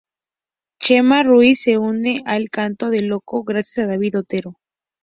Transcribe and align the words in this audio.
Chema 0.79 1.21
Ruiz 1.21 1.61
se 1.61 1.77
une 1.77 2.23
a 2.25 2.35
El 2.35 2.49
Canto 2.49 2.89
del 2.89 3.05
Loco 3.05 3.43
gracias 3.43 3.85
a 3.85 3.89
David 3.91 4.17
Otero. 4.17 4.55